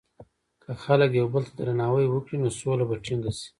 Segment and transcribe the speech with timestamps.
[0.61, 3.49] که خلک یو بل ته درناوی وکړي، نو سوله به ټینګه شي.